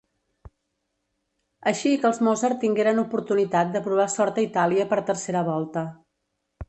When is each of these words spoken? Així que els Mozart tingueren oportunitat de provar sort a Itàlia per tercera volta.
Així 1.71 1.91
que 2.05 2.09
els 2.11 2.19
Mozart 2.27 2.59
tingueren 2.63 3.01
oportunitat 3.03 3.77
de 3.77 3.83
provar 3.89 4.09
sort 4.15 4.41
a 4.43 4.47
Itàlia 4.47 4.89
per 4.95 5.01
tercera 5.11 5.45
volta. 5.51 5.85